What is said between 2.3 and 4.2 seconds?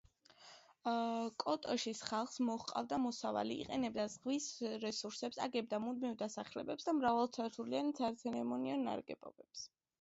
მოჰყავდა მოსავალი, იყენებდა